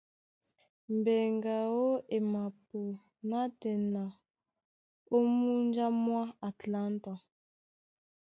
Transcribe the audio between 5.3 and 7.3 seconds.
múnja mwá Atlanta.